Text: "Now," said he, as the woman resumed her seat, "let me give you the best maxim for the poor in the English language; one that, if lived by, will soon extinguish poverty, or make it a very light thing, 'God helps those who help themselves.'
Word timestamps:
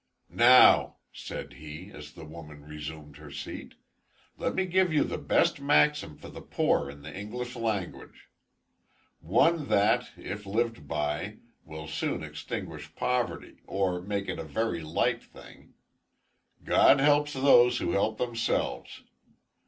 "Now," 0.33 0.95
said 1.13 1.53
he, 1.53 1.91
as 1.91 2.13
the 2.13 2.25
woman 2.25 2.65
resumed 2.65 3.17
her 3.17 3.29
seat, 3.29 3.75
"let 4.35 4.55
me 4.55 4.65
give 4.65 4.91
you 4.91 5.03
the 5.03 5.19
best 5.19 5.59
maxim 5.61 6.17
for 6.17 6.27
the 6.27 6.41
poor 6.41 6.89
in 6.89 7.03
the 7.03 7.15
English 7.15 7.55
language; 7.55 8.27
one 9.19 9.67
that, 9.67 10.09
if 10.17 10.47
lived 10.47 10.87
by, 10.87 11.37
will 11.63 11.87
soon 11.87 12.23
extinguish 12.23 12.95
poverty, 12.95 13.57
or 13.67 14.01
make 14.01 14.27
it 14.27 14.39
a 14.39 14.43
very 14.43 14.81
light 14.81 15.21
thing, 15.21 15.75
'God 16.65 16.99
helps 16.99 17.33
those 17.33 17.77
who 17.77 17.91
help 17.91 18.17
themselves.' 18.17 19.03